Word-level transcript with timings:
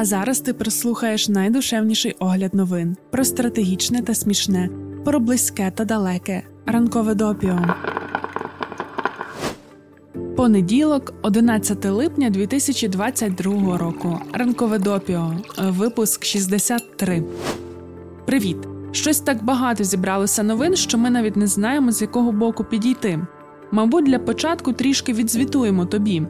А 0.00 0.04
зараз 0.04 0.40
ти 0.40 0.52
прослухаєш 0.52 1.28
найдушевніший 1.28 2.16
огляд 2.18 2.54
новин 2.54 2.96
про 3.10 3.24
стратегічне 3.24 4.02
та 4.02 4.14
смішне, 4.14 4.68
про 5.04 5.20
близьке 5.20 5.72
та 5.74 5.84
далеке, 5.84 6.42
ранкове 6.66 7.14
допіо. 7.14 7.58
Понеділок, 10.36 11.14
11 11.22 11.84
липня 11.84 12.30
2022 12.30 13.78
року. 13.78 14.18
Ранкове 14.32 14.78
допіо. 14.78 15.32
Випуск 15.58 16.24
63. 16.24 17.24
Привіт! 18.26 18.56
Щось 18.92 19.20
так 19.20 19.44
багато 19.44 19.84
зібралося 19.84 20.42
новин, 20.42 20.76
що 20.76 20.98
ми 20.98 21.10
навіть 21.10 21.36
не 21.36 21.46
знаємо, 21.46 21.92
з 21.92 22.02
якого 22.02 22.32
боку 22.32 22.64
підійти. 22.64 23.26
Мабуть, 23.70 24.04
для 24.04 24.18
початку 24.18 24.72
трішки 24.72 25.12
відзвітуємо 25.12 25.86
тобі. 25.86 26.22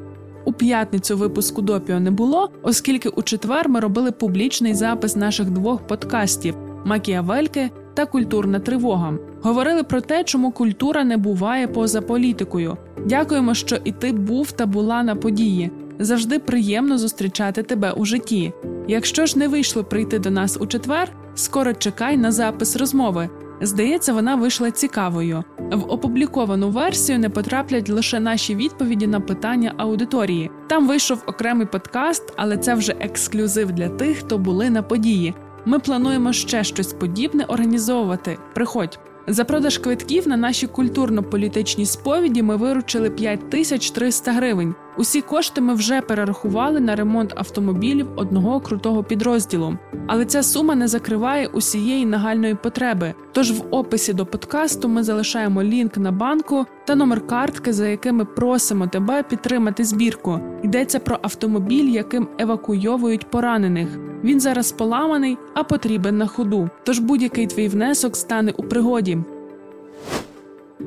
У 0.45 0.53
п'ятницю 0.53 1.17
випуску 1.17 1.63
допіо 1.63 2.01
не 2.01 2.11
було, 2.11 2.51
оскільки 2.63 3.09
у 3.09 3.23
четвер 3.23 3.69
ми 3.69 3.81
робили 3.81 4.13
публічний 4.13 4.75
запис 4.75 5.17
наших 5.17 5.51
двох 5.51 5.87
подкастів 5.87 6.55
Макіавельки 6.85 7.71
та 7.95 8.07
Культурна 8.07 8.59
тривога. 8.59 9.15
Говорили 9.43 9.83
про 9.83 10.01
те, 10.01 10.25
чому 10.25 10.53
культура 10.53 11.05
не 11.05 11.17
буває 11.17 11.69
поза 11.69 12.01
політикою. 12.01 12.77
Дякуємо, 13.07 13.55
що 13.55 13.79
і 13.85 13.93
ти 13.93 14.13
був 14.13 14.53
та 14.53 14.67
була 14.67 15.03
на 15.03 15.15
події. 15.15 15.71
Завжди 15.99 16.39
приємно 16.39 16.99
зустрічати 16.99 17.63
тебе 17.63 17.93
у 17.93 18.05
житті. 18.05 18.53
Якщо 18.89 19.27
ж 19.27 19.39
не 19.39 19.49
вийшло 19.49 19.85
прийти 19.85 20.19
до 20.19 20.31
нас 20.31 20.59
у 20.61 20.67
четвер, 20.67 21.13
скоро 21.35 21.75
чекай 21.75 22.17
на 22.17 22.33
запис 22.33 22.77
розмови. 22.77 23.29
Здається, 23.61 24.13
вона 24.13 24.35
вийшла 24.35 24.71
цікавою. 24.71 25.45
В 25.59 25.93
опубліковану 25.93 26.71
версію 26.71 27.19
не 27.19 27.29
потраплять 27.29 27.89
лише 27.89 28.21
наші 28.21 28.55
відповіді 28.55 29.07
на 29.07 29.21
питання 29.21 29.75
аудиторії. 29.77 30.51
Там 30.67 30.89
вийшов 30.89 31.23
окремий 31.27 31.67
подкаст, 31.67 32.33
але 32.37 32.57
це 32.57 32.75
вже 32.75 32.93
ексклюзив 33.01 33.73
для 33.73 33.89
тих, 33.89 34.19
хто 34.19 34.39
були 34.39 34.71
на 34.71 34.83
події. 34.83 35.35
Ми 35.65 35.79
плануємо 35.79 36.33
ще 36.33 36.65
щось 36.65 36.93
подібне 36.93 37.45
організовувати. 37.45 38.39
Приходь. 38.55 38.99
За 39.27 39.45
продаж 39.45 39.79
квитків 39.79 40.29
на 40.29 40.37
наші 40.37 40.67
культурно-політичні 40.67 41.87
сповіді 41.87 42.43
ми 42.43 42.57
виручили 42.57 43.11
5300 43.11 44.33
гривень. 44.33 44.75
Усі 44.97 45.21
кошти 45.21 45.61
ми 45.61 45.75
вже 45.75 46.01
перерахували 46.01 46.81
на 46.81 46.97
ремонт 46.97 47.33
автомобілів 47.37 48.07
одного 48.17 48.61
крутого 48.61 49.05
підрозділу. 49.05 49.77
Але 50.07 50.25
ця 50.25 50.43
сума 50.43 50.75
не 50.75 50.89
закриває 50.89 51.47
усієї 51.47 52.07
нагальної 52.07 52.55
потреби. 52.55 53.15
Тож 53.33 53.53
в 53.53 53.63
описі 53.71 54.13
до 54.13 54.27
подкасту 54.27 54.89
ми 54.89 55.03
залишаємо 55.03 55.63
лінк 55.63 55.97
на 55.97 56.13
банку 56.13 56.67
та 56.85 56.95
номер 56.95 57.27
картки, 57.27 57.73
за 57.73 57.89
якими 57.89 58.25
просимо 58.25 58.87
тебе 58.87 59.23
підтримати 59.23 59.85
збірку. 59.85 60.41
Йдеться 60.63 60.99
про 60.99 61.19
автомобіль, 61.23 61.89
яким 61.89 62.29
евакуйовують 62.39 63.31
поранених. 63.31 63.89
Він 64.25 64.41
зараз 64.41 64.73
поламаний, 64.73 65.39
а 65.55 65.65
потрібен 65.65 66.19
на 66.19 66.27
ходу. 66.27 66.71
Тож 66.85 66.99
будь-який 66.99 67.47
твій 67.47 67.69
внесок 67.69 68.17
стане 68.17 68.53
у 68.57 68.63
пригоді. 68.63 69.19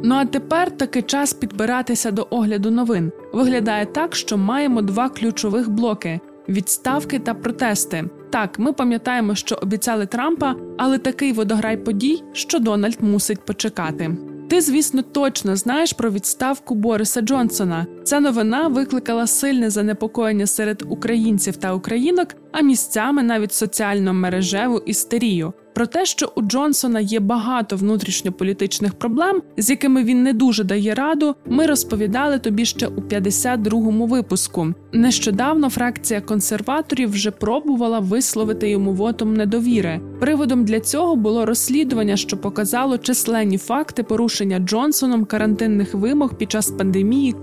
Ну 0.03 0.15
а 0.15 0.25
тепер 0.25 0.77
таки 0.77 1.01
час 1.01 1.33
підбиратися 1.33 2.11
до 2.11 2.27
огляду 2.29 2.71
новин. 2.71 3.11
Виглядає 3.33 3.85
так, 3.85 4.15
що 4.15 4.37
маємо 4.37 4.81
два 4.81 5.09
ключових 5.09 5.69
блоки: 5.69 6.19
відставки 6.49 7.19
та 7.19 7.33
протести. 7.33 8.03
Так, 8.29 8.59
ми 8.59 8.73
пам'ятаємо, 8.73 9.35
що 9.35 9.55
обіцяли 9.55 10.05
Трампа, 10.05 10.55
але 10.77 10.97
такий 10.97 11.33
водограй 11.33 11.77
подій, 11.77 12.23
що 12.33 12.59
Дональд 12.59 12.97
мусить 13.01 13.45
почекати. 13.45 14.17
Ти, 14.49 14.61
звісно, 14.61 15.01
точно 15.01 15.55
знаєш 15.55 15.93
про 15.93 16.11
відставку 16.11 16.75
Бориса 16.75 17.21
Джонсона. 17.21 17.85
Ця 18.03 18.19
новина 18.19 18.67
викликала 18.67 19.27
сильне 19.27 19.69
занепокоєння 19.69 20.47
серед 20.47 20.83
українців 20.89 21.55
та 21.55 21.73
українок, 21.73 22.27
а 22.51 22.61
місцями 22.61 23.23
навіть 23.23 23.53
соціально 23.53 24.13
мережеву 24.13 24.77
істерію. 24.77 25.53
Про 25.73 25.87
те, 25.87 26.05
що 26.05 26.31
у 26.35 26.41
Джонсона 26.41 26.99
є 26.99 27.19
багато 27.19 27.75
внутрішньополітичних 27.75 28.93
проблем, 28.93 29.41
з 29.57 29.69
якими 29.69 30.03
він 30.03 30.23
не 30.23 30.33
дуже 30.33 30.63
дає 30.63 30.93
раду, 30.93 31.35
ми 31.45 31.65
розповідали 31.65 32.39
тобі 32.39 32.65
ще 32.65 32.87
у 32.87 33.01
52-му 33.01 34.05
випуску. 34.05 34.67
Нещодавно 34.91 35.69
фракція 35.69 36.21
консерваторів 36.21 37.11
вже 37.11 37.31
пробувала 37.31 37.99
висловити 37.99 38.69
йому 38.69 38.93
вотом 38.93 39.33
недовіри. 39.33 40.01
Приводом 40.19 40.65
для 40.65 40.79
цього 40.79 41.15
було 41.15 41.45
розслідування, 41.45 42.17
що 42.17 42.37
показало 42.37 42.97
численні 42.97 43.57
факти 43.57 44.03
порушення 44.03 44.59
Джонсоном 44.59 45.25
карантинних 45.25 45.93
вимог 45.93 46.37
під 46.37 46.51
час 46.51 46.71
пандемії 46.71 47.33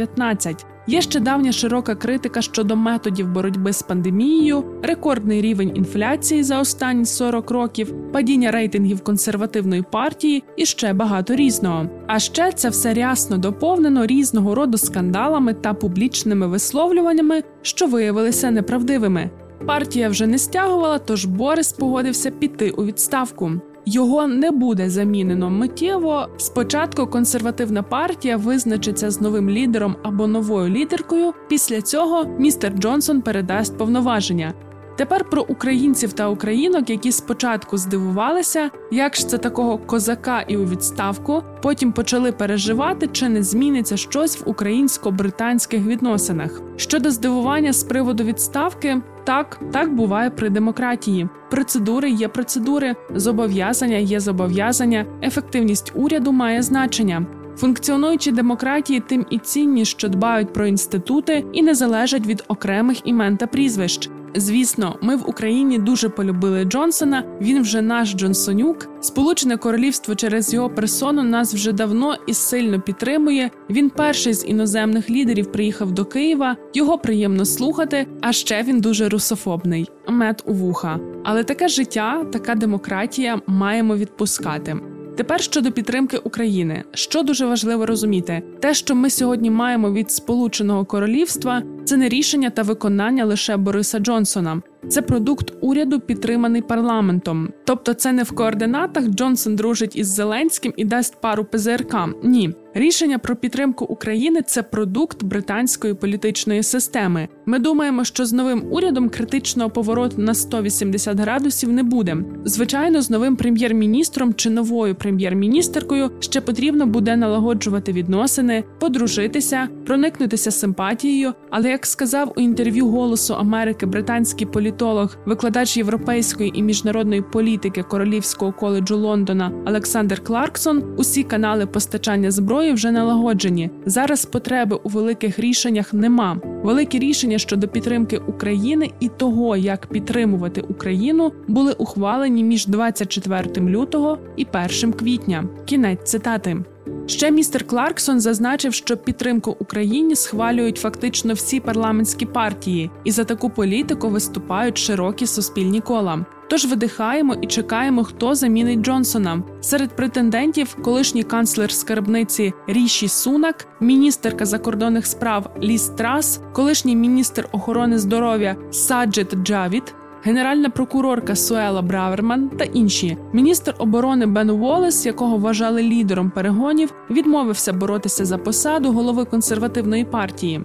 COVID-19. 0.00 0.64
Є 0.86 1.00
ще 1.00 1.20
давня 1.20 1.52
широка 1.52 1.94
критика 1.94 2.42
щодо 2.42 2.76
методів 2.76 3.28
боротьби 3.28 3.72
з 3.72 3.82
пандемією, 3.82 4.64
рекордний 4.82 5.40
рівень 5.40 5.72
інфляції 5.74 6.42
за 6.42 6.60
останні 6.60 7.04
40 7.04 7.50
років, 7.50 7.94
падіння 8.12 8.50
рейтингів 8.50 9.00
консервативної 9.00 9.82
партії 9.82 10.44
і 10.56 10.66
ще 10.66 10.92
багато 10.92 11.36
різного. 11.36 11.86
А 12.06 12.18
ще 12.18 12.52
це 12.52 12.68
все 12.68 12.94
рясно 12.94 13.38
доповнено 13.38 14.06
різного 14.06 14.54
роду 14.54 14.78
скандалами 14.78 15.54
та 15.54 15.74
публічними 15.74 16.46
висловлюваннями, 16.46 17.42
що 17.62 17.86
виявилися 17.86 18.50
неправдивими. 18.50 19.30
Партія 19.66 20.08
вже 20.08 20.26
не 20.26 20.38
стягувала, 20.38 20.98
тож 20.98 21.24
Борис 21.24 21.72
погодився 21.72 22.30
піти 22.30 22.70
у 22.70 22.84
відставку. 22.84 23.52
Його 23.86 24.26
не 24.26 24.50
буде 24.50 24.90
замінено 24.90 25.50
миттєво. 25.50 26.28
Спочатку 26.36 27.06
консервативна 27.06 27.82
партія 27.82 28.36
визначиться 28.36 29.10
з 29.10 29.20
новим 29.20 29.50
лідером 29.50 29.96
або 30.02 30.26
новою 30.26 30.68
лідеркою. 30.68 31.32
Після 31.48 31.82
цього 31.82 32.24
містер 32.38 32.72
Джонсон 32.72 33.22
передасть 33.22 33.78
повноваження. 33.78 34.54
Тепер 35.00 35.30
про 35.30 35.42
українців 35.42 36.12
та 36.12 36.28
українок, 36.28 36.90
які 36.90 37.12
спочатку 37.12 37.76
здивувалися, 37.78 38.70
як 38.90 39.16
ж 39.16 39.28
це 39.28 39.38
такого 39.38 39.78
козака 39.78 40.40
і 40.40 40.56
у 40.56 40.64
відставку, 40.64 41.42
потім 41.62 41.92
почали 41.92 42.32
переживати, 42.32 43.08
чи 43.12 43.28
не 43.28 43.42
зміниться 43.42 43.96
щось 43.96 44.40
в 44.40 44.48
українсько-британських 44.48 45.86
відносинах. 45.86 46.62
Щодо 46.76 47.10
здивування 47.10 47.72
з 47.72 47.84
приводу 47.84 48.24
відставки, 48.24 49.02
так, 49.24 49.60
так 49.72 49.94
буває 49.94 50.30
при 50.30 50.50
демократії. 50.50 51.28
Процедури 51.50 52.10
є 52.10 52.28
процедури, 52.28 52.96
зобов'язання 53.14 53.96
є 53.96 54.20
зобов'язання, 54.20 55.06
ефективність 55.22 55.92
уряду 55.94 56.32
має 56.32 56.62
значення. 56.62 57.26
Функціонуючі 57.56 58.32
демократії 58.32 59.00
тим 59.00 59.26
і 59.30 59.38
цінні, 59.38 59.84
що 59.84 60.08
дбають 60.08 60.52
про 60.52 60.66
інститути 60.66 61.44
і 61.52 61.62
не 61.62 61.74
залежать 61.74 62.26
від 62.26 62.44
окремих 62.48 63.06
імен 63.06 63.36
та 63.36 63.46
прізвищ. 63.46 64.10
Звісно, 64.34 64.98
ми 65.02 65.16
в 65.16 65.30
Україні 65.30 65.78
дуже 65.78 66.08
полюбили 66.08 66.64
Джонсона. 66.64 67.24
Він 67.40 67.62
вже 67.62 67.82
наш 67.82 68.12
Джонсонюк. 68.12 68.88
Сполучене 69.00 69.56
Королівство 69.56 70.14
через 70.14 70.54
його 70.54 70.70
персону 70.70 71.22
нас 71.22 71.54
вже 71.54 71.72
давно 71.72 72.16
і 72.26 72.34
сильно 72.34 72.80
підтримує. 72.80 73.50
Він 73.70 73.90
перший 73.90 74.34
з 74.34 74.44
іноземних 74.46 75.10
лідерів 75.10 75.52
приїхав 75.52 75.92
до 75.92 76.04
Києва. 76.04 76.56
Його 76.74 76.98
приємно 76.98 77.44
слухати. 77.44 78.06
А 78.20 78.32
ще 78.32 78.62
він 78.62 78.80
дуже 78.80 79.08
русофобний. 79.08 79.90
Мед 80.08 80.42
у 80.46 80.52
вуха. 80.52 81.00
Але 81.24 81.44
таке 81.44 81.68
життя, 81.68 82.24
така 82.32 82.54
демократія 82.54 83.40
маємо 83.46 83.96
відпускати. 83.96 84.76
Тепер 85.20 85.40
щодо 85.40 85.72
підтримки 85.72 86.16
України, 86.16 86.84
що 86.94 87.22
дуже 87.22 87.46
важливо 87.46 87.86
розуміти, 87.86 88.42
те, 88.60 88.74
що 88.74 88.94
ми 88.94 89.10
сьогодні 89.10 89.50
маємо 89.50 89.92
від 89.92 90.10
Сполученого 90.10 90.84
Королівства, 90.84 91.62
це 91.84 91.96
не 91.96 92.08
рішення 92.08 92.50
та 92.50 92.62
виконання 92.62 93.24
лише 93.24 93.56
Бориса 93.56 93.98
Джонсона. 93.98 94.62
Це 94.88 95.02
продукт 95.02 95.52
уряду, 95.60 96.00
підтриманий 96.00 96.62
парламентом. 96.62 97.48
Тобто, 97.64 97.94
це 97.94 98.12
не 98.12 98.22
в 98.22 98.32
координатах 98.32 99.08
Джонсон 99.08 99.56
дружить 99.56 99.96
із 99.96 100.06
Зеленським 100.06 100.72
і 100.76 100.84
дасть 100.84 101.20
пару 101.20 101.44
ПЗРК. 101.44 101.94
Ні, 102.22 102.54
рішення 102.74 103.18
про 103.18 103.36
підтримку 103.36 103.84
України 103.84 104.42
це 104.42 104.62
продукт 104.62 105.24
британської 105.24 105.94
політичної 105.94 106.62
системи. 106.62 107.28
Ми 107.46 107.58
думаємо, 107.58 108.04
що 108.04 108.26
з 108.26 108.32
новим 108.32 108.64
урядом 108.70 109.08
критичного 109.08 109.70
повороту 109.70 110.22
на 110.22 110.34
180 110.34 111.18
градусів 111.20 111.72
не 111.72 111.82
буде. 111.82 112.16
Звичайно, 112.44 113.02
з 113.02 113.10
новим 113.10 113.36
прем'єр-міністром 113.36 114.34
чи 114.34 114.50
новою 114.50 114.94
прем'єр-міністеркою 114.94 116.10
ще 116.20 116.40
потрібно 116.40 116.86
буде 116.86 117.16
налагоджувати 117.16 117.92
відносини, 117.92 118.64
подружитися, 118.78 119.68
проникнутися 119.86 120.50
симпатією. 120.50 121.32
Але 121.50 121.70
як 121.70 121.86
сказав 121.86 122.32
у 122.36 122.40
інтерв'ю 122.40 122.86
Голосу 122.86 123.34
Америки 123.34 123.86
британський 123.86 124.46
політолог, 124.70 125.16
викладач 125.26 125.76
європейської 125.76 126.58
і 126.58 126.62
міжнародної 126.62 127.22
політики 127.22 127.82
Королівського 127.82 128.52
коледжу 128.52 128.96
Лондона 128.96 129.52
Олександр 129.66 130.20
Кларксон, 130.20 130.94
усі 130.96 131.22
канали 131.22 131.66
постачання 131.66 132.30
зброї 132.30 132.72
вже 132.72 132.90
налагоджені. 132.90 133.70
Зараз 133.86 134.24
потреби 134.24 134.78
у 134.82 134.88
великих 134.88 135.38
рішеннях 135.38 135.94
нема. 135.94 136.40
Великі 136.64 136.98
рішення 136.98 137.38
щодо 137.38 137.68
підтримки 137.68 138.18
України 138.18 138.90
і 139.00 139.08
того, 139.08 139.56
як 139.56 139.86
підтримувати 139.86 140.60
Україну, 140.60 141.32
були 141.48 141.72
ухвалені 141.72 142.44
між 142.44 142.66
24 142.66 143.66
лютого 143.66 144.18
і 144.36 144.46
1 144.82 144.92
квітня. 144.92 145.44
Кінець 145.64 146.10
цитати. 146.10 146.56
Ще 147.06 147.30
містер 147.30 147.66
Кларксон 147.66 148.20
зазначив, 148.20 148.74
що 148.74 148.96
підтримку 148.96 149.56
Україні 149.58 150.16
схвалюють 150.16 150.78
фактично 150.78 151.34
всі 151.34 151.60
парламентські 151.60 152.26
партії, 152.26 152.90
і 153.04 153.10
за 153.10 153.24
таку 153.24 153.50
політику 153.50 154.08
виступають 154.08 154.78
широкі 154.78 155.26
суспільні 155.26 155.80
кола. 155.80 156.26
Тож 156.50 156.64
видихаємо 156.64 157.34
і 157.42 157.46
чекаємо, 157.46 158.04
хто 158.04 158.34
замінить 158.34 158.80
Джонсона. 158.80 159.42
Серед 159.60 159.96
претендентів 159.96 160.76
колишній 160.82 161.22
канцлер 161.22 161.72
скарбниці 161.72 162.52
Ріші 162.66 163.08
Сунак, 163.08 163.66
міністерка 163.80 164.46
закордонних 164.46 165.06
справ 165.06 165.50
Ліс 165.62 165.88
Трас, 165.88 166.40
колишній 166.52 166.96
міністр 166.96 167.48
охорони 167.52 167.98
здоров'я 167.98 168.56
Саджет 168.70 169.34
Джавід. 169.34 169.94
Генеральна 170.24 170.70
прокурорка 170.70 171.36
Суела 171.36 171.82
Браверман 171.82 172.48
та 172.48 172.64
інші 172.64 173.16
міністр 173.32 173.74
оборони 173.78 174.26
Бен 174.26 174.50
Уоллес, 174.50 175.06
якого 175.06 175.36
вважали 175.36 175.82
лідером 175.82 176.30
перегонів, 176.30 176.94
відмовився 177.10 177.72
боротися 177.72 178.24
за 178.24 178.38
посаду 178.38 178.92
голови 178.92 179.24
консервативної 179.24 180.04
партії. 180.04 180.64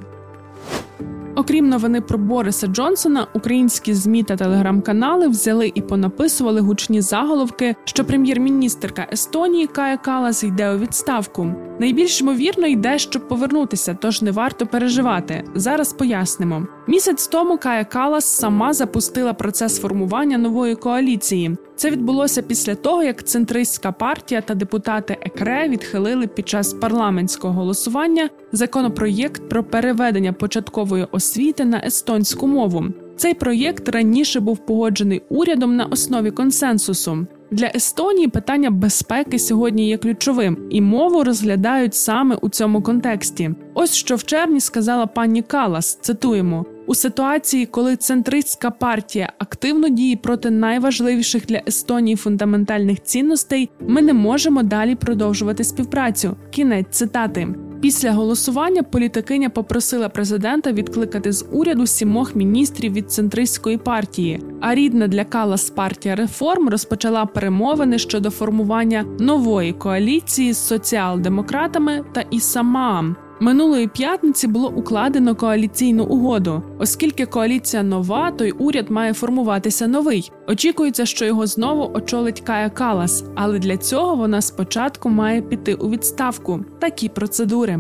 Окрім 1.37 1.69
новини 1.69 2.01
про 2.01 2.17
Бориса 2.17 2.67
Джонсона, 2.67 3.27
українські 3.33 3.93
змі 3.93 4.23
та 4.23 4.35
телеграм-канали 4.35 5.27
взяли 5.27 5.71
і 5.75 5.81
понаписували 5.81 6.61
гучні 6.61 7.01
заголовки, 7.01 7.75
що 7.83 8.05
прем'єр-міністерка 8.05 9.07
Естонії 9.11 9.67
Кая 9.67 9.97
Калас 9.97 10.43
йде 10.43 10.71
у 10.71 10.77
відставку. 10.77 11.51
Найбільш 11.79 12.21
ймовірно 12.21 12.67
йде, 12.67 12.99
щоб 12.99 13.27
повернутися, 13.27 13.97
тож 14.01 14.21
не 14.21 14.31
варто 14.31 14.67
переживати. 14.67 15.43
Зараз 15.55 15.93
пояснимо. 15.93 16.67
Місяць 16.87 17.27
тому 17.27 17.57
Кая 17.57 17.85
Калас 17.85 18.25
сама 18.25 18.73
запустила 18.73 19.33
процес 19.33 19.79
формування 19.79 20.37
нової 20.37 20.75
коаліції. 20.75 21.57
Це 21.75 21.89
відбулося 21.89 22.41
після 22.41 22.75
того, 22.75 23.03
як 23.03 23.23
центристська 23.23 23.91
партія 23.91 24.41
та 24.41 24.55
депутати 24.55 25.17
ЕКРЕ 25.21 25.69
відхилили 25.69 26.27
під 26.27 26.49
час 26.49 26.73
парламентського 26.73 27.53
голосування 27.53 28.29
законопроєкт 28.51 29.49
про 29.49 29.63
переведення 29.63 30.33
початкової 30.33 31.07
освіти 31.11 31.65
на 31.65 31.81
естонську 31.85 32.47
мову. 32.47 32.85
Цей 33.17 33.33
проєкт 33.33 33.89
раніше 33.89 34.39
був 34.39 34.57
погоджений 34.57 35.21
урядом 35.29 35.75
на 35.75 35.85
основі 35.85 36.31
консенсусу. 36.31 37.27
Для 37.51 37.71
Естонії 37.75 38.27
питання 38.27 38.71
безпеки 38.71 39.39
сьогодні 39.39 39.87
є 39.87 39.97
ключовим, 39.97 40.57
і 40.69 40.81
мову 40.81 41.23
розглядають 41.23 41.95
саме 41.95 42.35
у 42.35 42.49
цьому 42.49 42.81
контексті. 42.81 43.51
Ось 43.73 43.93
що 43.93 44.15
в 44.15 44.23
червні 44.23 44.59
сказала 44.59 45.07
пані 45.07 45.41
Калас. 45.41 45.95
Цитуємо. 46.01 46.65
У 46.87 46.95
ситуації, 46.95 47.65
коли 47.65 47.95
центристська 47.95 48.71
партія 48.71 49.33
активно 49.37 49.89
діє 49.89 50.15
проти 50.15 50.49
найважливіших 50.49 51.45
для 51.45 51.61
Естонії 51.67 52.15
фундаментальних 52.15 53.03
цінностей, 53.03 53.69
ми 53.87 54.01
не 54.01 54.13
можемо 54.13 54.63
далі 54.63 54.95
продовжувати 54.95 55.63
співпрацю. 55.63 56.35
Кінець 56.51 56.87
цитати. 56.89 57.47
Після 57.81 58.11
голосування 58.11 58.83
політикиня 58.83 59.49
попросила 59.49 60.09
президента 60.09 60.71
відкликати 60.71 61.31
з 61.31 61.45
уряду 61.51 61.87
сімох 61.87 62.35
міністрів 62.35 62.93
від 62.93 63.11
центристської 63.11 63.77
партії. 63.77 64.41
А 64.61 64.75
рідна 64.75 65.07
для 65.07 65.23
Калас 65.23 65.69
партія 65.69 66.15
реформ 66.15 66.69
розпочала 66.69 67.25
перемовини 67.25 67.99
щодо 67.99 68.29
формування 68.29 69.03
нової 69.19 69.73
коаліції 69.73 70.53
з 70.53 70.57
соціал-демократами 70.57 72.03
та 72.13 72.21
ІСАМААМ. 72.21 73.15
Минулої 73.39 73.87
п'ятниці 73.87 74.47
було 74.47 74.69
укладено 74.69 75.35
коаліційну 75.35 76.03
угоду, 76.03 76.63
оскільки 76.79 77.25
коаліція 77.25 77.83
нова, 77.83 78.31
то 78.31 78.45
й 78.45 78.53
уряд 78.57 78.91
має 78.91 79.13
формуватися 79.13 79.87
новий. 79.87 80.31
Очікується, 80.47 81.05
що 81.05 81.25
його 81.25 81.47
знову 81.47 81.91
очолить 81.93 82.41
Кая 82.41 82.69
Калас, 82.69 83.23
але 83.35 83.59
для 83.59 83.77
цього 83.77 84.15
вона 84.15 84.41
спочатку 84.41 85.09
має 85.09 85.41
піти 85.41 85.73
у 85.73 85.89
відставку. 85.89 86.65
Такі 86.79 87.09
процедури. 87.09 87.79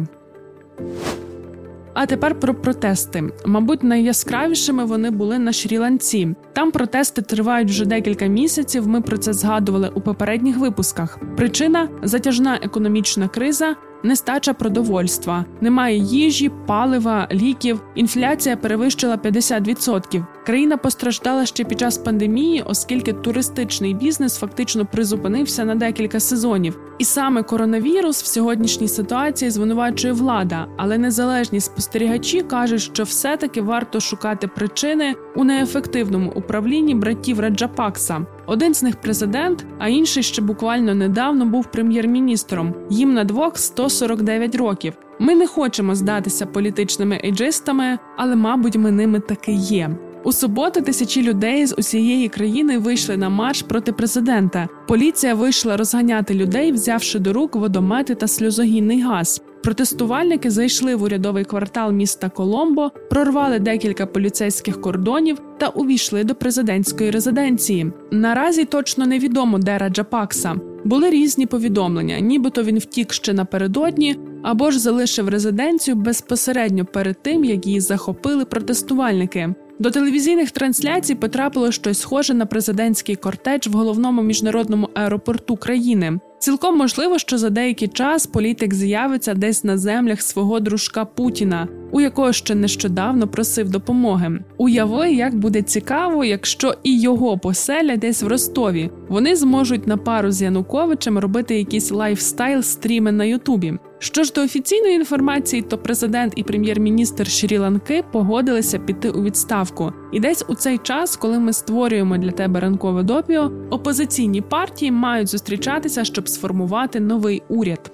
А 1.93 2.05
тепер 2.05 2.39
про 2.39 2.53
протести. 2.53 3.23
Мабуть, 3.45 3.83
найяскравішими 3.83 4.85
вони 4.85 5.11
були 5.11 5.39
на 5.39 5.51
Шрі-Ланці. 5.51 6.35
Там 6.53 6.71
протести 6.71 7.21
тривають 7.21 7.69
вже 7.69 7.85
декілька 7.85 8.25
місяців. 8.25 8.87
Ми 8.87 9.01
про 9.01 9.17
це 9.17 9.33
згадували 9.33 9.91
у 9.95 10.01
попередніх 10.01 10.57
випусках. 10.57 11.19
Причина 11.37 11.89
затяжна 12.03 12.59
економічна 12.63 13.27
криза, 13.27 13.75
нестача 14.05 14.53
продовольства, 14.53 15.45
немає 15.61 15.97
їжі, 15.97 16.51
палива, 16.65 17.27
ліків. 17.31 17.81
Інфляція 17.95 18.57
перевищила 18.57 19.15
50%. 19.15 20.25
Країна 20.45 20.77
постраждала 20.77 21.45
ще 21.45 21.63
під 21.63 21.79
час 21.79 21.97
пандемії, 21.97 22.63
оскільки 22.65 23.13
туристичний 23.13 23.93
бізнес 23.93 24.37
фактично 24.37 24.85
призупинився 24.85 25.65
на 25.65 25.75
декілька 25.75 26.19
сезонів. 26.19 26.79
І 26.97 27.05
саме 27.05 27.43
коронавірус 27.43 28.23
в 28.23 28.25
сьогоднішній 28.25 28.87
ситуації 28.87 29.51
звинувачує 29.51 30.13
влада, 30.13 30.67
але 30.77 30.97
незалежні 30.97 31.59
спостерігачі 31.59 32.41
кажуть, 32.41 32.81
що 32.81 33.03
все-таки 33.03 33.61
варто 33.61 33.99
шукати 33.99 34.47
причини 34.47 35.15
у 35.35 35.43
неефективному 35.43 36.31
управлінні 36.35 36.95
братів 36.95 37.39
Раджапакса. 37.39 38.25
Один 38.47 38.73
з 38.73 38.83
них 38.83 38.95
президент, 39.01 39.65
а 39.79 39.87
інший 39.87 40.23
ще 40.23 40.41
буквально 40.41 40.95
недавно 40.95 41.45
був 41.45 41.65
прем'єр-міністром. 41.71 42.73
Їм 42.89 43.13
на 43.13 43.23
двох 43.23 43.57
149 43.57 44.55
років. 44.55 44.93
Ми 45.19 45.35
не 45.35 45.47
хочемо 45.47 45.95
здатися 45.95 46.45
політичними 46.45 47.21
ейджистами, 47.23 47.99
але, 48.17 48.35
мабуть, 48.35 48.75
ми 48.75 48.91
ними 48.91 49.19
таки 49.19 49.51
є. 49.51 49.97
У 50.23 50.31
суботу 50.31 50.81
тисячі 50.81 51.21
людей 51.21 51.65
з 51.65 51.75
усієї 51.77 52.29
країни 52.29 52.77
вийшли 52.77 53.17
на 53.17 53.29
марш 53.29 53.61
проти 53.61 53.91
президента. 53.91 54.67
Поліція 54.87 55.35
вийшла 55.35 55.77
розганяти 55.77 56.33
людей, 56.33 56.71
взявши 56.71 57.19
до 57.19 57.33
рук 57.33 57.55
водомети 57.55 58.15
та 58.15 58.27
сльозогінний 58.27 59.01
газ. 59.01 59.41
Протестувальники 59.65 60.49
зайшли 60.49 60.95
в 60.95 61.03
урядовий 61.03 61.43
квартал 61.43 61.91
міста 61.91 62.29
Коломбо, 62.29 62.91
прорвали 63.09 63.59
декілька 63.59 64.05
поліцейських 64.05 64.81
кордонів 64.81 65.37
та 65.57 65.67
увійшли 65.67 66.23
до 66.23 66.35
президентської 66.35 67.11
резиденції. 67.11 67.91
Наразі 68.11 68.65
точно 68.65 69.05
невідомо, 69.05 69.57
де 69.57 69.77
Раджапакса. 69.77 70.55
Були 70.83 71.09
різні 71.09 71.45
повідомлення, 71.45 72.19
нібито 72.19 72.63
він 72.63 72.79
втік 72.79 73.13
ще 73.13 73.33
напередодні 73.33 74.15
або 74.43 74.71
ж 74.71 74.79
залишив 74.79 75.29
резиденцію 75.29 75.95
безпосередньо 75.95 76.85
перед 76.85 77.21
тим, 77.21 77.45
як 77.45 77.67
її 77.67 77.79
захопили 77.79 78.45
протестувальники. 78.45 79.55
До 79.79 79.91
телевізійних 79.91 80.51
трансляцій 80.51 81.15
потрапило 81.15 81.71
щось 81.71 81.99
схоже 81.99 82.33
на 82.33 82.45
президентський 82.45 83.15
кортеж 83.15 83.67
в 83.67 83.73
головному 83.73 84.21
міжнародному 84.21 84.89
аеропорту 84.93 85.57
країни. 85.57 86.19
Цілком 86.39 86.77
можливо, 86.77 87.19
що 87.19 87.37
за 87.37 87.49
деякий 87.49 87.87
час 87.87 88.27
політик 88.27 88.73
з'явиться 88.73 89.33
десь 89.33 89.63
на 89.63 89.77
землях 89.77 90.21
свого 90.21 90.59
дружка 90.59 91.05
Путіна, 91.05 91.67
у 91.91 92.01
якого 92.01 92.33
ще 92.33 92.55
нещодавно 92.55 93.27
просив 93.27 93.69
допомоги. 93.69 94.39
Уяви, 94.57 95.11
як 95.11 95.35
буде 95.35 95.61
цікаво, 95.61 96.25
якщо 96.25 96.73
і 96.83 97.01
його 97.01 97.37
поселять 97.37 97.99
десь 97.99 98.23
в 98.23 98.27
Ростові. 98.27 98.89
Вони 99.09 99.35
зможуть 99.35 99.87
на 99.87 99.97
пару 99.97 100.31
з 100.31 100.41
Януковичем 100.41 101.19
робити 101.19 101.57
якісь 101.57 101.91
лайфстайл 101.91 102.61
стріми 102.61 103.11
на 103.11 103.25
Ютубі. 103.25 103.73
Що 103.99 104.23
ж 104.23 104.33
до 104.33 104.41
офіційної 104.41 104.95
інформації, 104.95 105.61
то 105.61 105.77
президент 105.77 106.33
і 106.35 106.43
прем'єр-міністр 106.43 107.23
Шрі-Ланки 107.23 108.03
погодилися 108.11 108.79
піти 108.79 109.09
у 109.09 109.23
відставку. 109.23 109.93
І 110.15 110.19
десь 110.19 110.45
у 110.47 110.55
цей 110.55 110.77
час, 110.77 111.15
коли 111.15 111.39
ми 111.39 111.53
створюємо 111.53 112.17
для 112.17 112.31
тебе 112.31 112.59
ранкове 112.59 113.03
допіо, 113.03 113.51
опозиційні 113.69 114.41
партії 114.41 114.91
мають 114.91 115.27
зустрічатися, 115.27 116.03
щоб 116.03 116.29
сформувати 116.29 116.99
новий 116.99 117.43
уряд. 117.49 117.91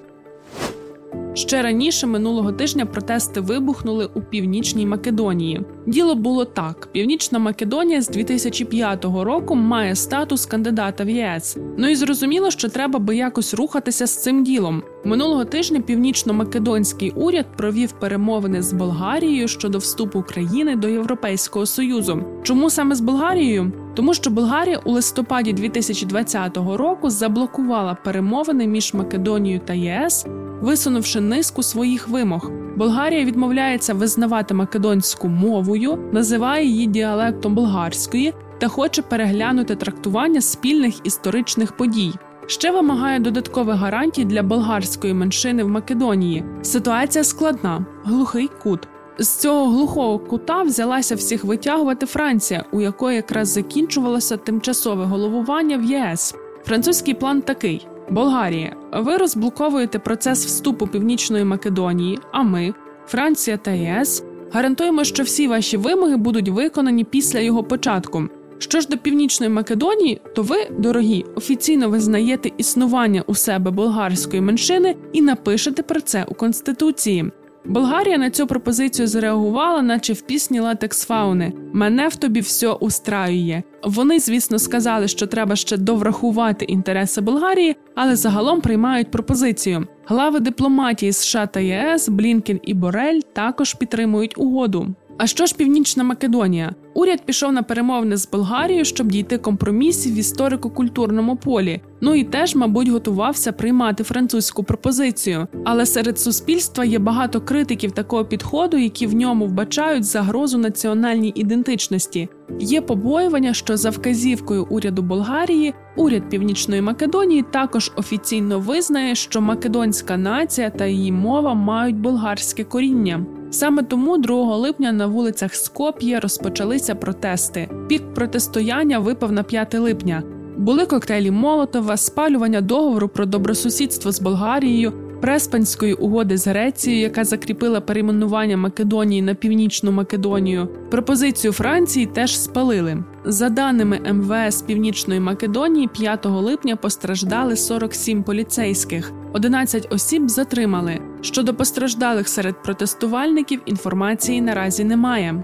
Ще 1.33 1.61
раніше 1.61 2.07
минулого 2.07 2.51
тижня 2.51 2.85
протести 2.85 3.41
вибухнули 3.41 4.09
у 4.13 4.21
північній 4.21 4.85
Македонії. 4.85 5.61
Діло 5.87 6.15
було 6.15 6.45
так: 6.45 6.89
Північна 6.91 7.39
Македонія 7.39 8.01
з 8.01 8.07
2005 8.07 9.05
року 9.05 9.55
має 9.55 9.95
статус 9.95 10.45
кандидата 10.45 11.03
в 11.03 11.09
ЄС. 11.09 11.57
Ну 11.77 11.89
і 11.89 11.95
зрозуміло, 11.95 12.51
що 12.51 12.69
треба 12.69 12.99
би 12.99 13.15
якось 13.15 13.53
рухатися 13.53 14.07
з 14.07 14.23
цим 14.23 14.43
ділом. 14.43 14.83
Минулого 15.05 15.45
тижня 15.45 15.81
північно-македонський 15.81 17.11
уряд 17.15 17.45
провів 17.57 17.91
перемовини 17.91 18.61
з 18.61 18.73
Болгарією 18.73 19.47
щодо 19.47 19.77
вступу 19.77 20.23
країни 20.23 20.75
до 20.75 20.87
Європейського 20.87 21.65
союзу. 21.65 22.23
Чому 22.43 22.69
саме 22.69 22.95
з 22.95 23.01
Болгарією? 23.01 23.71
Тому 23.95 24.13
що 24.13 24.29
Болгарія 24.29 24.77
у 24.77 24.91
листопаді 24.91 25.53
2020 25.53 26.57
року 26.57 27.09
заблокувала 27.09 27.97
перемовини 28.03 28.67
між 28.67 28.93
Македонією 28.93 29.61
та 29.65 29.73
ЄС, 29.73 30.25
висунувши 30.61 31.21
низку 31.21 31.63
своїх 31.63 32.07
вимог. 32.07 32.51
Болгарія 32.77 33.25
відмовляється 33.25 33.93
визнавати 33.93 34.53
македонську 34.53 35.27
мовою, 35.27 36.09
називає 36.11 36.65
її 36.65 36.87
діалектом 36.87 37.55
болгарської 37.55 38.33
та 38.59 38.67
хоче 38.67 39.01
переглянути 39.01 39.75
трактування 39.75 40.41
спільних 40.41 40.95
історичних 41.03 41.77
подій. 41.77 42.13
Ще 42.47 42.71
вимагає 42.71 43.19
додаткових 43.19 43.75
гарантій 43.75 44.25
для 44.25 44.43
болгарської 44.43 45.13
меншини 45.13 45.63
в 45.63 45.69
Македонії. 45.69 46.45
Ситуація 46.61 47.23
складна, 47.23 47.85
глухий 48.03 48.49
кут. 48.63 48.87
З 49.17 49.35
цього 49.35 49.69
глухого 49.69 50.19
кута 50.19 50.61
взялася 50.61 51.15
всіх 51.15 51.43
витягувати 51.43 52.05
Франція, 52.05 52.65
у 52.71 52.81
якої 52.81 53.15
якраз 53.15 53.49
закінчувалося 53.49 54.37
тимчасове 54.37 55.05
головування 55.05 55.77
в 55.77 55.83
ЄС. 55.83 56.35
Французький 56.65 57.13
план 57.13 57.41
такий: 57.41 57.87
Болгарія 58.09 58.80
ви 58.93 59.17
розблоковуєте 59.17 59.99
процес 59.99 60.45
вступу 60.45 60.87
Північної 60.87 61.43
Македонії, 61.43 62.19
а 62.31 62.43
ми, 62.43 62.73
Франція 63.07 63.57
та 63.57 63.71
ЄС, 63.71 64.23
гарантуємо, 64.51 65.03
що 65.03 65.23
всі 65.23 65.47
ваші 65.47 65.77
вимоги 65.77 66.17
будуть 66.17 66.49
виконані 66.49 67.03
після 67.03 67.39
його 67.39 67.63
початку. 67.63 68.23
Що 68.57 68.79
ж 68.79 68.87
до 68.87 68.97
північної 68.97 69.51
Македонії, 69.51 70.21
то 70.35 70.41
ви, 70.41 70.57
дорогі, 70.79 71.25
офіційно 71.35 71.89
визнаєте 71.89 72.51
існування 72.57 73.23
у 73.27 73.35
себе 73.35 73.71
болгарської 73.71 74.41
меншини 74.41 74.95
і 75.13 75.21
напишете 75.21 75.83
про 75.83 76.01
це 76.01 76.25
у 76.29 76.33
конституції. 76.33 77.31
Болгарія 77.65 78.17
на 78.17 78.29
цю 78.29 78.47
пропозицію 78.47 79.07
зреагувала, 79.07 79.81
наче 79.81 80.13
в 80.13 80.21
пісні 80.21 80.59
Латекс 80.59 81.05
Фауни 81.05 81.53
Мене 81.73 82.07
в 82.07 82.15
тобі 82.15 82.39
все 82.39 82.71
устраює. 82.71 83.63
Вони, 83.83 84.19
звісно, 84.19 84.59
сказали, 84.59 85.07
що 85.07 85.27
треба 85.27 85.55
ще 85.55 85.77
доврахувати 85.77 86.65
інтереси 86.65 87.21
Болгарії, 87.21 87.75
але 87.95 88.15
загалом 88.15 88.61
приймають 88.61 89.11
пропозицію. 89.11 89.87
Глави 90.05 90.39
дипломатії 90.39 91.13
США 91.13 91.45
та 91.45 91.59
ЄС 91.59 92.09
Блінкен 92.09 92.59
і 92.63 92.73
Борель 92.73 93.19
також 93.33 93.73
підтримують 93.73 94.37
угоду. 94.37 94.87
А 95.23 95.27
що 95.27 95.45
ж 95.45 95.55
Північна 95.55 96.03
Македонія? 96.03 96.71
Уряд 96.93 97.25
пішов 97.25 97.51
на 97.51 97.63
перемовини 97.63 98.17
з 98.17 98.29
Болгарією, 98.29 98.85
щоб 98.85 99.07
дійти 99.07 99.37
компромісів 99.37 100.15
в 100.15 100.17
історико-культурному 100.17 101.35
полі. 101.35 101.81
Ну 102.01 102.15
і 102.15 102.23
теж, 102.23 102.55
мабуть, 102.55 102.87
готувався 102.87 103.51
приймати 103.51 104.03
французьку 104.03 104.63
пропозицію. 104.63 105.47
Але 105.65 105.85
серед 105.85 106.19
суспільства 106.19 106.85
є 106.85 106.99
багато 106.99 107.41
критиків 107.41 107.91
такого 107.91 108.25
підходу, 108.25 108.77
які 108.77 109.07
в 109.07 109.15
ньому 109.15 109.45
вбачають 109.47 110.03
загрозу 110.03 110.57
національній 110.57 111.31
ідентичності. 111.35 112.29
Є 112.59 112.81
побоювання, 112.81 113.53
що 113.53 113.77
за 113.77 113.89
вказівкою 113.89 114.67
уряду 114.69 115.01
Болгарії 115.01 115.73
уряд 115.95 116.29
Північної 116.29 116.81
Македонії 116.81 117.45
також 117.51 117.91
офіційно 117.95 118.59
визнає, 118.59 119.15
що 119.15 119.41
македонська 119.41 120.17
нація 120.17 120.69
та 120.69 120.85
її 120.85 121.11
мова 121.11 121.53
мають 121.53 121.95
болгарське 121.95 122.63
коріння. 122.63 123.25
Саме 123.51 123.83
тому 123.83 124.17
2 124.17 124.55
липня 124.57 124.91
на 124.91 125.07
вулицях 125.07 125.55
Скоп'є 125.55 126.19
розпочалися 126.19 126.95
протести. 126.95 127.69
Пік 127.89 128.13
протистояння 128.13 128.99
випав 128.99 129.31
на 129.31 129.43
5 129.43 129.73
липня. 129.73 130.23
Були 130.57 130.85
коктейлі 130.85 131.31
Молотова, 131.31 131.97
спалювання 131.97 132.61
договору 132.61 133.07
про 133.09 133.25
добросусідство 133.25 134.11
з 134.11 134.21
Болгарією, 134.21 134.93
Преспанської 135.21 135.93
угоди 135.93 136.37
з 136.37 136.47
Грецією, 136.47 137.01
яка 137.01 137.23
закріпила 137.23 137.81
перейменування 137.81 138.57
Македонії 138.57 139.21
на 139.21 139.33
північну 139.33 139.91
Македонію. 139.91 140.67
Пропозицію 140.91 141.53
Франції 141.53 142.05
теж 142.05 142.39
спалили. 142.39 143.03
За 143.25 143.49
даними 143.49 143.99
МВС 144.13 144.65
Північної 144.65 145.19
Македонії, 145.19 145.87
5 145.87 146.25
липня 146.25 146.75
постраждали 146.75 147.55
47 147.55 148.23
поліцейських, 148.23 149.11
11 149.33 149.93
осіб 149.93 150.29
затримали. 150.29 150.99
Щодо 151.21 151.53
постраждалих 151.53 152.27
серед 152.27 152.63
протестувальників 152.63 153.61
інформації 153.65 154.41
наразі 154.41 154.83
немає. 154.83 155.43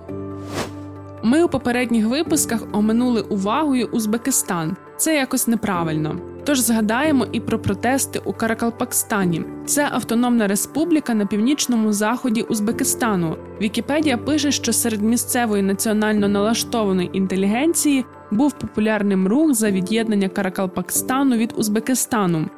Ми 1.24 1.44
у 1.44 1.50
попередніх 1.50 2.08
випусках 2.08 2.64
оминули 2.72 3.22
увагою 3.22 3.90
Узбекистан. 3.92 4.76
Це 4.98 5.16
якось 5.16 5.48
неправильно. 5.48 6.20
Тож 6.48 6.60
згадаємо 6.60 7.28
і 7.32 7.40
про 7.40 7.60
протести 7.60 8.22
у 8.26 8.34
Каракалпакстані. 8.34 9.44
Це 9.66 9.90
автономна 9.92 10.48
республіка 10.48 11.14
на 11.14 11.26
північному 11.26 11.94
заході 11.94 12.42
Узбекистану. 12.42 13.38
Вікіпедія 13.62 14.18
пише, 14.18 14.52
що 14.52 14.74
серед 14.74 15.02
місцевої 15.02 15.64
національно 15.64 16.28
налаштованої 16.28 17.10
інтелігенції 17.14 18.06
був 18.32 18.54
популярним 18.54 19.28
рух 19.28 19.54
за 19.54 19.72
від'єднання 19.72 20.30
Каракалпакстану 20.30 21.38
від 21.38 21.54
Узбекистану. 21.56 22.50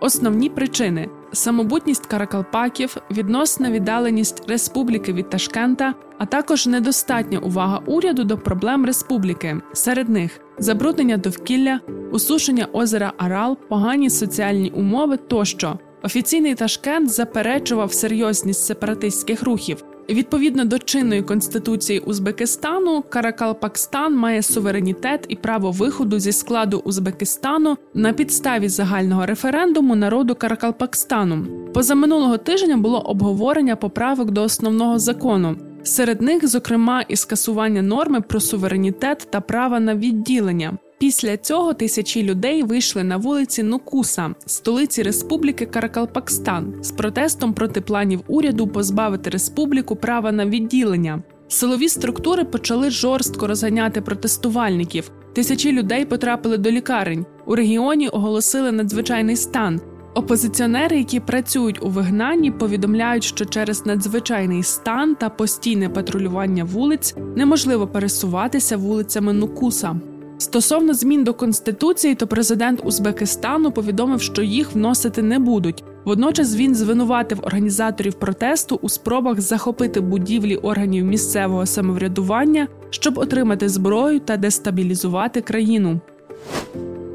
Основні 0.00 0.50
причини: 0.50 1.08
самобутність 1.32 2.06
каракалпаків, 2.06 2.96
відносна 3.10 3.70
віддаленість 3.70 4.50
республіки 4.50 5.12
від 5.12 5.30
Ташкента, 5.30 5.94
а 6.18 6.26
також 6.26 6.66
недостатня 6.66 7.38
увага 7.38 7.80
уряду 7.86 8.24
до 8.24 8.38
проблем 8.38 8.86
республіки. 8.86 9.56
Серед 9.72 10.08
них 10.08 10.40
забруднення 10.58 11.16
довкілля, 11.16 11.80
усушення 12.12 12.68
озера 12.72 13.12
Арал, 13.16 13.56
погані 13.68 14.10
соціальні 14.10 14.70
умови 14.70 15.16
тощо. 15.16 15.78
Офіційний 16.02 16.54
Ташкент 16.54 17.10
заперечував 17.10 17.92
серйозність 17.92 18.66
сепаратистських 18.66 19.42
рухів. 19.42 19.84
Відповідно 20.08 20.64
до 20.64 20.78
чинної 20.78 21.22
конституції 21.22 21.98
Узбекистану, 21.98 23.04
Каракалпакстан 23.08 24.16
має 24.16 24.42
суверенітет 24.42 25.26
і 25.28 25.36
право 25.36 25.70
виходу 25.70 26.18
зі 26.18 26.32
складу 26.32 26.82
Узбекистану 26.84 27.76
на 27.94 28.12
підставі 28.12 28.68
загального 28.68 29.26
референдуму 29.26 29.96
народу 29.96 30.34
Каракалпакстану. 30.34 31.46
Позаминулого 31.74 32.38
тижня 32.38 32.76
було 32.76 33.00
обговорення 33.00 33.76
поправок 33.76 34.30
до 34.30 34.42
основного 34.42 34.98
закону. 34.98 35.56
Серед 35.82 36.22
них, 36.22 36.48
зокрема, 36.48 37.04
і 37.08 37.16
скасування 37.16 37.82
норми 37.82 38.20
про 38.20 38.40
суверенітет 38.40 39.28
та 39.30 39.40
права 39.40 39.80
на 39.80 39.94
відділення. 39.94 40.78
Після 40.98 41.36
цього 41.36 41.74
тисячі 41.74 42.22
людей 42.22 42.62
вийшли 42.62 43.04
на 43.04 43.16
вулиці 43.16 43.62
Нукуса, 43.62 44.34
столиці 44.46 45.02
Республіки 45.02 45.66
Каракалпакстан, 45.66 46.74
з 46.82 46.90
протестом 46.90 47.54
проти 47.54 47.80
планів 47.80 48.20
уряду 48.26 48.66
позбавити 48.66 49.30
республіку 49.30 49.96
права 49.96 50.32
на 50.32 50.46
відділення. 50.46 51.22
Силові 51.48 51.88
структури 51.88 52.44
почали 52.44 52.90
жорстко 52.90 53.46
розганяти 53.46 54.00
протестувальників. 54.00 55.10
Тисячі 55.32 55.72
людей 55.72 56.04
потрапили 56.04 56.58
до 56.58 56.70
лікарень. 56.70 57.26
У 57.46 57.54
регіоні 57.54 58.08
оголосили 58.08 58.72
надзвичайний 58.72 59.36
стан. 59.36 59.80
Опозиціонери, 60.18 60.98
які 60.98 61.20
працюють 61.20 61.82
у 61.82 61.88
вигнанні, 61.88 62.50
повідомляють, 62.50 63.24
що 63.24 63.44
через 63.44 63.86
надзвичайний 63.86 64.62
стан 64.62 65.14
та 65.14 65.28
постійне 65.28 65.88
патрулювання 65.88 66.64
вулиць 66.64 67.14
неможливо 67.36 67.86
пересуватися 67.86 68.76
вулицями 68.76 69.32
Нукуса. 69.32 70.00
Стосовно 70.38 70.94
змін 70.94 71.24
до 71.24 71.34
конституції, 71.34 72.14
то 72.14 72.26
президент 72.26 72.80
Узбекистану 72.84 73.72
повідомив, 73.72 74.20
що 74.20 74.42
їх 74.42 74.72
вносити 74.72 75.22
не 75.22 75.38
будуть. 75.38 75.84
Водночас 76.04 76.56
він 76.56 76.74
звинуватив 76.74 77.40
організаторів 77.42 78.14
протесту 78.14 78.78
у 78.82 78.88
спробах 78.88 79.40
захопити 79.40 80.00
будівлі 80.00 80.56
органів 80.56 81.04
місцевого 81.04 81.66
самоврядування, 81.66 82.68
щоб 82.90 83.18
отримати 83.18 83.68
зброю 83.68 84.20
та 84.20 84.36
дестабілізувати 84.36 85.40
країну. 85.40 86.00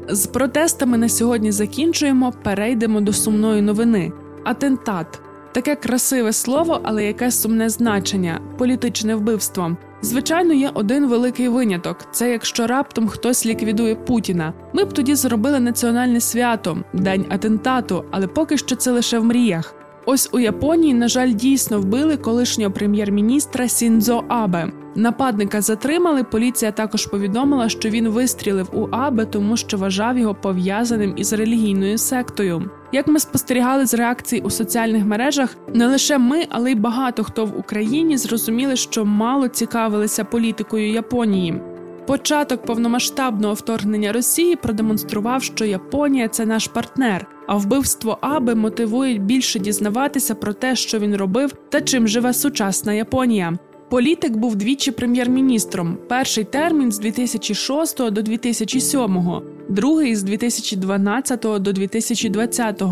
З 0.08 0.26
протестами 0.26 0.98
на 0.98 1.08
сьогодні 1.08 1.52
закінчуємо. 1.52 2.32
Перейдемо 2.42 3.00
до 3.00 3.12
сумної 3.12 3.62
новини. 3.62 4.12
Атентат 4.44 5.20
таке 5.54 5.76
красиве 5.76 6.32
слово, 6.32 6.80
але 6.82 7.04
яке 7.04 7.30
сумне 7.30 7.68
значення 7.68 8.40
політичне 8.58 9.14
вбивство. 9.14 9.76
Звичайно, 10.02 10.54
є 10.54 10.70
один 10.74 11.06
великий 11.06 11.48
виняток: 11.48 11.98
це 12.12 12.30
якщо 12.30 12.66
раптом 12.66 13.08
хтось 13.08 13.46
ліквідує 13.46 13.94
Путіна. 13.94 14.52
Ми 14.72 14.84
б 14.84 14.92
тоді 14.92 15.14
зробили 15.14 15.60
національне 15.60 16.20
свято, 16.20 16.78
день 16.92 17.26
атентату, 17.28 18.04
але 18.10 18.26
поки 18.26 18.58
що 18.58 18.76
це 18.76 18.90
лише 18.90 19.18
в 19.18 19.24
мріях. 19.24 19.74
Ось 20.06 20.28
у 20.32 20.38
Японії, 20.38 20.94
на 20.94 21.08
жаль, 21.08 21.32
дійсно 21.32 21.80
вбили 21.80 22.16
колишнього 22.16 22.70
прем'єр-міністра 22.70 23.68
Сіндзо 23.68 24.24
Абе. 24.28 24.72
Нападника 24.96 25.60
затримали. 25.60 26.24
Поліція 26.24 26.72
також 26.72 27.06
повідомила, 27.06 27.68
що 27.68 27.88
він 27.88 28.08
вистрілив 28.08 28.68
у 28.72 28.88
Абе, 28.90 29.24
тому 29.24 29.56
що 29.56 29.76
вважав 29.76 30.18
його 30.18 30.34
пов'язаним 30.34 31.14
із 31.16 31.32
релігійною 31.32 31.98
сектою. 31.98 32.70
Як 32.92 33.06
ми 33.06 33.20
спостерігали 33.20 33.86
з 33.86 33.94
реакцій 33.94 34.40
у 34.44 34.50
соціальних 34.50 35.04
мережах, 35.04 35.56
не 35.74 35.86
лише 35.86 36.18
ми, 36.18 36.46
але 36.50 36.70
й 36.70 36.74
багато 36.74 37.24
хто 37.24 37.44
в 37.44 37.58
Україні 37.58 38.16
зрозуміли, 38.16 38.76
що 38.76 39.04
мало 39.04 39.48
цікавилися 39.48 40.24
політикою 40.24 40.92
Японії. 40.92 41.62
Початок 42.06 42.64
повномасштабного 42.64 43.54
вторгнення 43.54 44.12
Росії 44.12 44.56
продемонстрував, 44.56 45.42
що 45.42 45.64
Японія 45.64 46.28
це 46.28 46.46
наш 46.46 46.66
партнер, 46.66 47.26
а 47.46 47.56
вбивство 47.56 48.18
Аби 48.20 48.54
мотивує 48.54 49.18
більше 49.18 49.58
дізнаватися 49.58 50.34
про 50.34 50.52
те, 50.52 50.76
що 50.76 50.98
він 50.98 51.16
робив 51.16 51.52
та 51.68 51.80
чим 51.80 52.08
живе 52.08 52.32
сучасна 52.32 52.92
Японія. 52.92 53.58
Політик 53.94 54.36
був 54.36 54.56
двічі 54.56 54.90
прем'єр-міністром. 54.90 55.98
Перший 56.08 56.44
термін 56.44 56.92
з 56.92 56.98
2006 56.98 58.10
до 58.10 58.22
2007, 58.22 59.42
другий 59.68 60.16
з 60.16 60.22
2012 60.22 61.40
до 61.40 61.72
2020. 61.72 62.82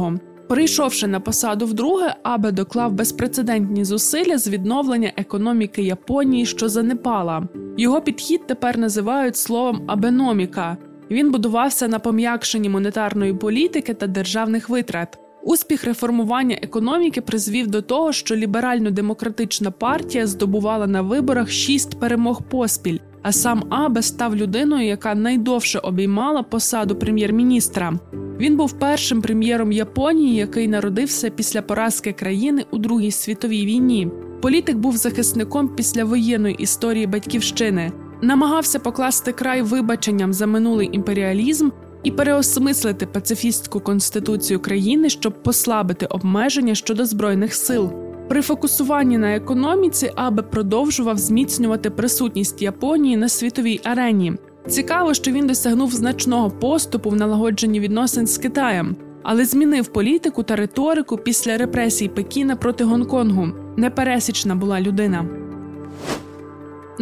Прийшовши 0.48 1.06
на 1.06 1.20
посаду 1.20 1.66
вдруге, 1.66 2.14
Абе 2.22 2.52
доклав 2.52 2.92
безпрецедентні 2.92 3.84
зусилля 3.84 4.38
з 4.38 4.48
відновлення 4.48 5.12
економіки 5.16 5.82
Японії, 5.82 6.46
що 6.46 6.68
занепала. 6.68 7.48
Його 7.76 8.00
підхід 8.00 8.46
тепер 8.46 8.78
називають 8.78 9.36
словом 9.36 9.82
абеноміка. 9.86 10.76
Він 11.10 11.30
будувався 11.30 11.88
на 11.88 11.98
пом'якшенні 11.98 12.68
монетарної 12.68 13.34
політики 13.34 13.94
та 13.94 14.06
державних 14.06 14.68
витрат. 14.68 15.21
Успіх 15.44 15.84
реформування 15.84 16.58
економіки 16.62 17.20
призвів 17.20 17.66
до 17.66 17.82
того, 17.82 18.12
що 18.12 18.36
ліберально-демократична 18.36 19.70
партія 19.70 20.26
здобувала 20.26 20.86
на 20.86 21.02
виборах 21.02 21.50
шість 21.50 22.00
перемог 22.00 22.42
поспіль. 22.42 22.98
а 23.22 23.32
сам 23.32 23.64
Абе 23.70 24.02
став 24.02 24.36
людиною, 24.36 24.86
яка 24.86 25.14
найдовше 25.14 25.78
обіймала 25.78 26.42
посаду 26.42 26.96
прем'єр-міністра. 26.96 27.92
Він 28.38 28.56
був 28.56 28.72
першим 28.72 29.22
прем'єром 29.22 29.72
Японії, 29.72 30.34
який 30.34 30.68
народився 30.68 31.30
після 31.30 31.62
поразки 31.62 32.12
країни 32.12 32.64
у 32.70 32.78
Другій 32.78 33.10
світовій 33.10 33.66
війні. 33.66 34.08
Політик 34.42 34.76
був 34.76 34.96
захисником 34.96 35.68
післявоєнної 35.68 36.54
історії 36.54 37.06
батьківщини, 37.06 37.92
намагався 38.22 38.78
покласти 38.78 39.32
край 39.32 39.62
вибаченням 39.62 40.32
за 40.32 40.46
минулий 40.46 40.90
імперіалізм 40.92 41.68
і 42.02 42.10
переосмислити 42.10 43.06
пацифістську 43.06 43.80
конституцію 43.80 44.60
країни, 44.60 45.08
щоб 45.08 45.42
послабити 45.42 46.06
обмеження 46.06 46.74
щодо 46.74 47.06
збройних 47.06 47.54
сил. 47.54 47.92
При 48.28 48.42
фокусуванні 48.42 49.18
на 49.18 49.34
економіці 49.34 50.12
Абе 50.14 50.42
продовжував 50.42 51.18
зміцнювати 51.18 51.90
присутність 51.90 52.62
Японії 52.62 53.16
на 53.16 53.28
світовій 53.28 53.80
арені. 53.84 54.32
Цікаво, 54.68 55.14
що 55.14 55.30
він 55.30 55.46
досягнув 55.46 55.92
значного 55.92 56.50
поступу 56.50 57.10
в 57.10 57.16
налагодженні 57.16 57.80
відносин 57.80 58.26
з 58.26 58.38
Китаєм, 58.38 58.96
але 59.22 59.44
змінив 59.44 59.86
політику 59.86 60.42
та 60.42 60.56
риторику 60.56 61.16
після 61.16 61.56
репресій 61.56 62.08
Пекіна 62.08 62.56
проти 62.56 62.84
Гонконгу. 62.84 63.48
Непересічна 63.76 64.54
була 64.54 64.80
людина. 64.80 65.41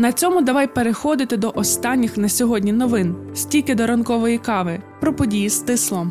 На 0.01 0.13
цьому 0.13 0.43
давай 0.43 0.67
переходити 0.67 1.37
до 1.37 1.53
останніх 1.55 2.17
на 2.17 2.29
сьогодні 2.29 2.73
новин 2.73 3.15
стільки 3.35 3.75
до 3.75 3.87
ранкової 3.87 4.39
кави 4.39 4.83
про 5.01 5.15
події 5.15 5.51
стисло. 5.51 6.07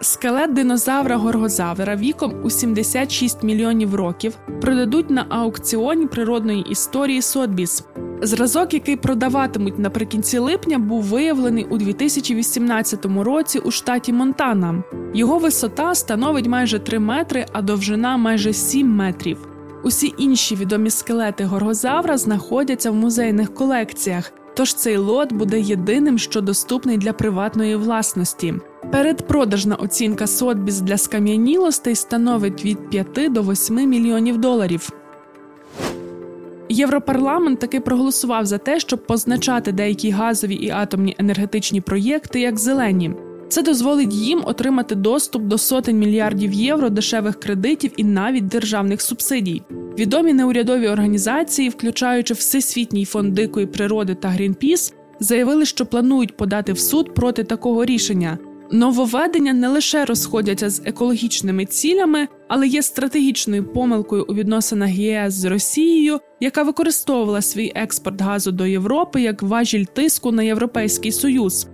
Скелет 0.00 0.52
динозавра 0.52 1.16
горгозавра 1.16 1.96
віком 1.96 2.34
у 2.44 2.50
76 2.50 3.42
мільйонів 3.42 3.94
років 3.94 4.36
продадуть 4.60 5.10
на 5.10 5.26
аукціоні 5.28 6.06
природної 6.06 6.62
історії 6.62 7.22
Сотбіс. 7.22 7.84
Зразок, 8.22 8.74
який 8.74 8.96
продаватимуть 8.96 9.78
наприкінці 9.78 10.38
липня, 10.38 10.78
був 10.78 11.02
виявлений 11.02 11.64
у 11.64 11.78
2018 11.78 13.06
році 13.06 13.58
у 13.58 13.70
штаті 13.70 14.12
Монтана. 14.12 14.84
Його 15.14 15.38
висота 15.38 15.94
становить 15.94 16.46
майже 16.46 16.78
3 16.78 16.98
метри, 16.98 17.46
а 17.52 17.62
довжина 17.62 18.16
майже 18.16 18.52
7 18.52 18.96
метрів. 18.96 19.38
Усі 19.82 20.14
інші 20.18 20.56
відомі 20.56 20.90
скелети 20.90 21.44
горгозавра 21.44 22.18
знаходяться 22.18 22.90
в 22.90 22.94
музейних 22.94 23.54
колекціях, 23.54 24.32
тож 24.54 24.74
цей 24.74 24.96
лот 24.96 25.32
буде 25.32 25.60
єдиним, 25.60 26.18
що 26.18 26.40
доступний 26.40 26.98
для 26.98 27.12
приватної 27.12 27.76
власності. 27.76 28.54
Передпродажна 28.92 29.76
оцінка 29.76 30.26
Сотбіс 30.26 30.80
для 30.80 30.96
скам'янілостей 30.96 31.94
становить 31.94 32.64
від 32.64 32.90
5 32.90 33.32
до 33.32 33.42
8 33.42 33.76
мільйонів 33.76 34.38
доларів. 34.38 34.90
Європарламент 36.68 37.60
таки 37.60 37.80
проголосував 37.80 38.46
за 38.46 38.58
те, 38.58 38.80
щоб 38.80 39.06
позначати 39.06 39.72
деякі 39.72 40.10
газові 40.10 40.54
і 40.54 40.70
атомні 40.70 41.16
енергетичні 41.18 41.80
проєкти 41.80 42.40
як 42.40 42.58
зелені. 42.58 43.14
Це 43.50 43.62
дозволить 43.62 44.14
їм 44.14 44.42
отримати 44.44 44.94
доступ 44.94 45.42
до 45.42 45.58
сотень 45.58 45.98
мільярдів 45.98 46.52
євро 46.52 46.90
дешевих 46.90 47.40
кредитів 47.40 47.92
і 47.96 48.04
навіть 48.04 48.46
державних 48.46 49.02
субсидій. 49.02 49.62
Відомі 49.98 50.32
неурядові 50.32 50.88
організації, 50.88 51.68
включаючи 51.68 52.34
Всесвітній 52.34 53.04
фонд 53.04 53.34
дикої 53.34 53.66
природи 53.66 54.14
та 54.14 54.28
Грінпіс, 54.28 54.94
заявили, 55.20 55.66
що 55.66 55.86
планують 55.86 56.36
подати 56.36 56.72
в 56.72 56.78
суд 56.78 57.14
проти 57.14 57.44
такого 57.44 57.84
рішення. 57.84 58.38
Нововведення 58.72 59.52
не 59.52 59.68
лише 59.68 60.04
розходяться 60.04 60.70
з 60.70 60.82
екологічними 60.84 61.66
цілями, 61.66 62.28
але 62.48 62.66
є 62.66 62.82
стратегічною 62.82 63.64
помилкою 63.64 64.26
у 64.28 64.34
відносинах 64.34 64.90
ЄС 64.90 65.34
з 65.34 65.44
Росією, 65.44 66.20
яка 66.40 66.62
використовувала 66.62 67.42
свій 67.42 67.72
експорт 67.74 68.20
газу 68.20 68.52
до 68.52 68.66
Європи 68.66 69.22
як 69.22 69.42
важіль 69.42 69.84
тиску 69.84 70.32
на 70.32 70.42
Європейський 70.42 71.12
Союз. 71.12 71.66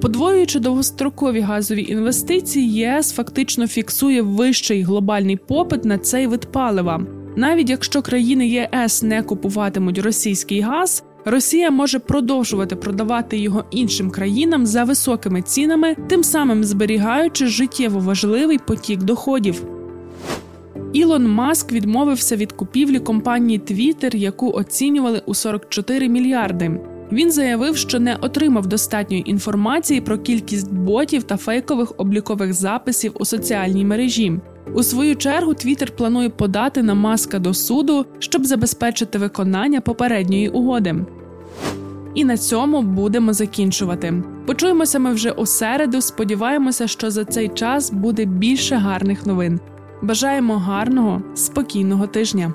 Подвоюючи 0.00 0.60
довгострокові 0.60 1.40
газові 1.40 1.82
інвестиції, 1.88 2.72
ЄС 2.72 3.12
фактично 3.12 3.66
фіксує 3.66 4.22
вищий 4.22 4.82
глобальний 4.82 5.36
попит 5.36 5.84
на 5.84 5.98
цей 5.98 6.26
вид 6.26 6.52
палива. 6.52 7.06
Навіть 7.36 7.70
якщо 7.70 8.02
країни 8.02 8.48
ЄС 8.48 9.02
не 9.02 9.22
купуватимуть 9.22 9.98
російський 9.98 10.60
газ, 10.60 11.04
Росія 11.24 11.70
може 11.70 11.98
продовжувати 11.98 12.76
продавати 12.76 13.38
його 13.38 13.64
іншим 13.70 14.10
країнам 14.10 14.66
за 14.66 14.84
високими 14.84 15.42
цінами, 15.42 15.96
тим 16.08 16.24
самим 16.24 16.64
зберігаючи 16.64 17.46
життєво 17.46 18.00
важливий 18.00 18.58
потік 18.58 19.02
доходів. 19.02 19.64
Ілон 20.92 21.28
Маск 21.28 21.72
відмовився 21.72 22.36
від 22.36 22.52
купівлі 22.52 22.98
компанії 22.98 23.60
Twitter, 23.60 24.16
яку 24.16 24.50
оцінювали 24.50 25.22
у 25.26 25.34
44 25.34 26.08
мільярди. 26.08 26.80
Він 27.12 27.32
заявив, 27.32 27.76
що 27.76 28.00
не 28.00 28.16
отримав 28.16 28.66
достатньої 28.66 29.30
інформації 29.30 30.00
про 30.00 30.18
кількість 30.18 30.72
ботів 30.72 31.22
та 31.22 31.36
фейкових 31.36 31.92
облікових 31.96 32.52
записів 32.52 33.12
у 33.18 33.24
соціальній 33.24 33.84
мережі. 33.84 34.32
У 34.74 34.82
свою 34.82 35.16
чергу 35.16 35.54
Твіттер 35.54 35.90
планує 35.90 36.28
подати 36.28 36.82
на 36.82 36.94
маска 36.94 37.38
до 37.38 37.54
суду, 37.54 38.06
щоб 38.18 38.44
забезпечити 38.44 39.18
виконання 39.18 39.80
попередньої 39.80 40.48
угоди. 40.48 40.94
І 42.14 42.24
на 42.24 42.36
цьому 42.36 42.82
будемо 42.82 43.32
закінчувати. 43.32 44.22
Почуємося 44.46 44.98
ми 44.98 45.12
вже 45.12 45.30
у 45.30 45.46
середу. 45.46 46.00
Сподіваємося, 46.00 46.86
що 46.86 47.10
за 47.10 47.24
цей 47.24 47.48
час 47.48 47.90
буде 47.90 48.24
більше 48.24 48.76
гарних 48.76 49.26
новин. 49.26 49.60
Бажаємо 50.02 50.58
гарного, 50.58 51.22
спокійного 51.34 52.06
тижня. 52.06 52.54